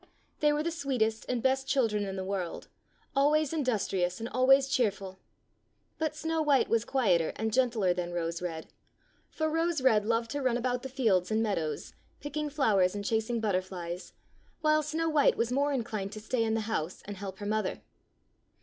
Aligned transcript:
They 0.39 0.51
were 0.51 0.63
the 0.63 0.71
sweetest 0.71 1.27
and 1.29 1.43
best 1.43 1.67
children 1.67 2.05
in 2.05 2.15
the 2.15 2.23
world, 2.23 2.69
always 3.15 3.53
industrious 3.53 4.19
and 4.19 4.27
always 4.29 4.67
cheerful. 4.67 5.19
But 5.99 6.15
Snow 6.15 6.41
white 6.41 6.67
was 6.69 6.85
quieter 6.85 7.33
and 7.35 7.53
gentler 7.53 7.93
than 7.93 8.11
Rose 8.11 8.41
red, 8.41 8.69
for 9.29 9.47
Rose 9.47 9.79
red 9.79 10.03
loved 10.03 10.31
to 10.31 10.41
run 10.41 10.57
about 10.57 10.81
the 10.81 10.89
fields 10.89 11.29
and 11.29 11.43
meadows, 11.43 11.93
picking 12.19 12.49
flowers 12.49 12.95
and 12.95 13.05
chasing 13.05 13.39
butterflies, 13.39 14.13
while 14.61 14.81
Snow 14.81 15.07
white 15.07 15.37
was 15.37 15.51
more 15.51 15.71
inclined 15.71 16.13
to 16.13 16.19
stay 16.19 16.43
in 16.43 16.55
the 16.55 16.61
house 16.61 17.03
and 17.05 17.17
help 17.17 17.37
her 17.37 17.45
mother. 17.45 17.83